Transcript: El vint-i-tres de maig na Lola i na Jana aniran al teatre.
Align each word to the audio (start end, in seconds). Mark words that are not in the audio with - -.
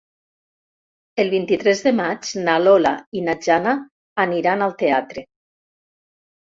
El 1.23 1.29
vint-i-tres 1.33 1.83
de 1.89 1.93
maig 1.99 2.31
na 2.47 2.57
Lola 2.65 2.95
i 3.21 3.25
na 3.29 3.39
Jana 3.49 3.77
aniran 4.27 4.69
al 4.71 4.79
teatre. 4.85 5.29